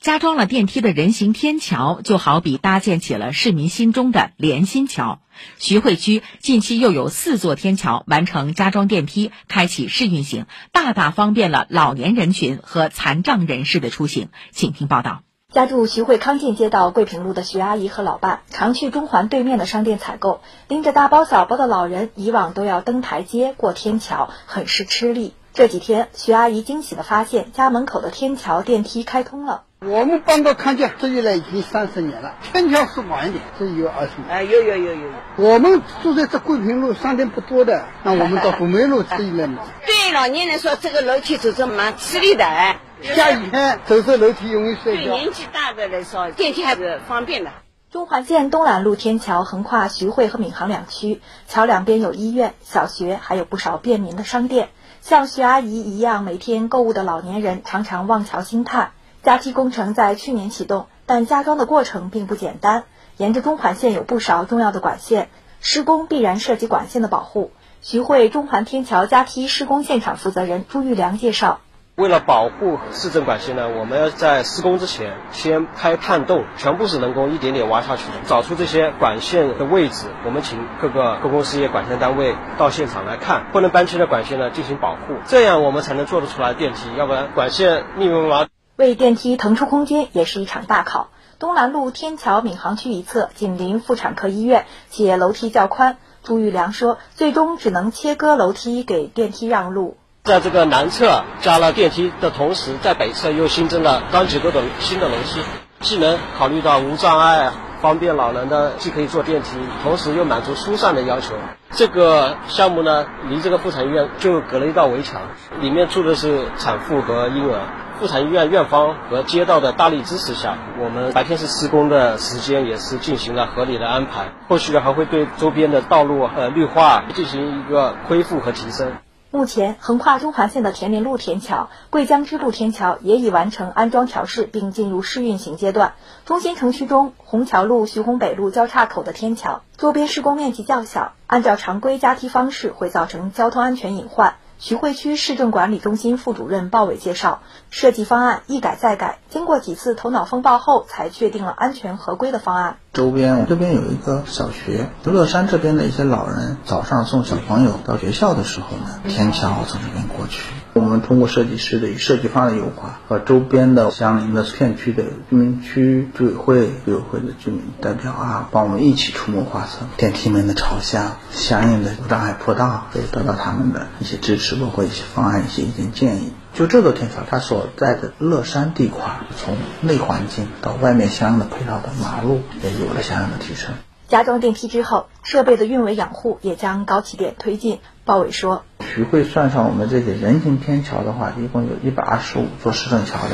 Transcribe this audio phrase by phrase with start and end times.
[0.00, 5.20] 加装了电梯的人行天桥，就好比搭建起了市民心中的连心桥。
[5.58, 14.28] 徐汇区近期又有四座天桥完成加装电梯，开启试运行，大大方便了老年人群和残障人士的出行。
[14.52, 15.22] 请听报道。
[15.52, 25.32] 家住徐汇康健街道桂平路的徐阿姨和老伴，常去中环对面的商店采购，拎着大包小包的老人，以往都要登台阶、过天桥，很是吃力。
[25.52, 29.62] 这几天，徐阿姨惊喜地发现，家门口的天桥电梯开通了。
[29.86, 34.30] 我们搬到康健这里来已经三十年了，天桥是晚一点，这有二十年。
[34.30, 35.12] 哎，有有有有有。
[35.36, 39.62] 我们住在这桂平路，商店不多的，那我们到红梅路这一来买。
[39.84, 42.78] 对老年人说，这个楼梯走着蛮吃力的哎。
[43.02, 45.02] 下雨天走这楼梯容易摔跤。
[45.02, 47.50] 对年纪大的来说，电梯还是方便的。
[47.90, 54.70] 中环线东兰路天桥横跨徐汇和闵行两区，桥两边有医院、小学，还有不少便民的商店。
[55.02, 58.92] 像徐阿姨一样每天购物的老年人常常望桥兴叹。
[59.24, 62.84] 加梯工程在去年启动，但加装的过程并不简单。
[63.16, 67.50] 沿着中环线有不少重要的管线，施工必然涉及管线的保护。
[67.80, 71.60] 徐汇中环天桥加梯施工现场负责人朱玉良介绍。
[71.96, 80.08] 为了保护市政管线呢，我们要在施工之前先开探洞，全部是人工一点点挖下去的，找出这些管线的位置。
[80.26, 88.53] 我们请各个公共事业管线单位到现场来看，不能搬迁的管线呢进行保护，这样我们才能做得出来电梯，要不然管线密密麻麻。
[88.76, 91.08] 为电梯腾出空间也是一场大考。
[91.38, 95.96] 东兰路天桥闵行区一侧紧邻妇产科医院，且楼梯较宽。
[96.24, 99.96] 朱玉良说，最终只能切割楼梯给电梯让路。
[100.24, 105.40] 在这个南侧加了电梯的同时，在北侧又新增了钢结构的新的楼梯，
[105.80, 109.50] 既能考虑到无障碍、方便老人的，既可以坐电梯，
[109.84, 111.34] 同时又满足疏散的要求。
[111.70, 115.22] 这个项目呢，离这个妇产医院就隔了一道围墙，
[115.60, 117.60] 里面住的是产妇和婴儿。
[118.00, 128.92] 妇产医院院方和街道的大力支持下，我们白天是施工的时间也是进行了合理的安排，后续还会对周边的道路呃绿化进行一个恢复和提升。
[129.30, 135.94] 目前，横跨中环线的田林路天桥、桂江支路天桥也已完成安装调试，并进入试运行阶段。
[136.24, 144.34] 中心城区中，虹桥路、徐虹北路交叉口的天桥，周边施工面积较小，按照常规加梯方式会造成交通安全隐患。
[144.66, 152.78] 徐汇区市政管理中心副主任鲍伟介绍，设计方案一改再改，经过几次头脑风暴后，才确定了安全合规的方案。
[152.94, 160.52] 周边这边有一个小学，乐山这边的一些老人早上送小朋友到学校的时候呢，天桥从这边过去。
[160.74, 176.32] 我们通过设计师的设计方案优化和周边的相邻的片区的居民区居委会、居委会的居民代表啊，帮我们一起出谋划策，电梯门的朝向、相应的无障碍坡道，可以得到他们的一些支持，包括一些方案、一些意见建议。
[176.54, 179.02] 就这座天桥，它所在的乐山地块，
[179.36, 183.74] 从内环境到外面相应的配套的马路，也有了相应的提升。
[184.06, 187.80] 加装电梯之后，设备的运维养护也将高起点推进。
[188.04, 193.32] 鲍伟说：“徐汇算上我们这些人行天桥的话，一共有一百二十五座市政桥梁。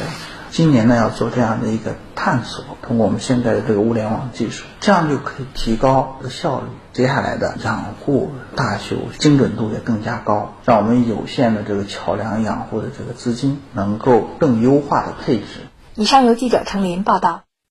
[0.50, 6.66] 今年呢，要做这样的一个探索，通过我们现在的这个物联网技术，这样就可以提高这个效率。
[6.92, 17.42] 接下来的养护大修精准度也更加高，让我们有限的这个桥梁养护的这个资金能够更优化的配置。”以上由记者程林报道。